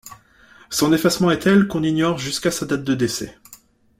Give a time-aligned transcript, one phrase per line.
[0.71, 3.37] Son effacement est tel qu'on ignore jusqu'à sa date de décès.